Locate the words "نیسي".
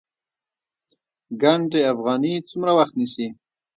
2.99-3.27